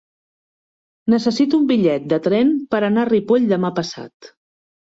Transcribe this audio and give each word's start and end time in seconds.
Necessito 1.15 1.59
un 1.59 1.67
bitllet 1.73 2.09
de 2.15 2.19
tren 2.29 2.51
per 2.73 2.81
anar 2.89 3.05
a 3.05 3.11
Ripoll 3.13 3.49
demà 3.55 3.75
passat. 3.79 4.35